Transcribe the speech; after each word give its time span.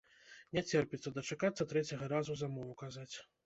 Не 0.57 0.63
церпіцца 0.71 1.13
дачакацца 1.19 1.69
трэцяга 1.77 2.11
разу 2.17 2.41
замову 2.43 2.81
казаць. 2.85 3.11